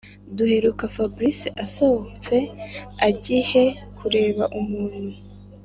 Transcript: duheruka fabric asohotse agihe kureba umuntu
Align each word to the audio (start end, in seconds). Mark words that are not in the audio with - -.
duheruka 0.35 0.83
fabric 0.95 1.39
asohotse 1.63 2.35
agihe 3.09 3.63
kureba 3.97 4.43
umuntu 4.59 5.09